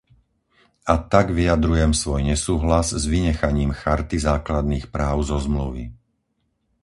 A 0.89 0.95
tak 1.13 1.27
vyjadrujem 1.37 1.91
svoj 2.01 2.21
nesúhlas 2.31 2.87
s 2.89 3.03
vynechaním 3.13 3.69
Charty 3.81 4.17
základných 4.29 4.85
práv 4.95 5.17
zo 5.29 5.37
zmluvy. 5.45 5.83